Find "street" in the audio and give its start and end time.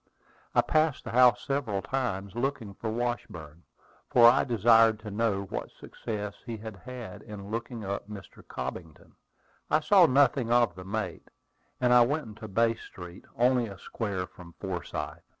12.73-13.25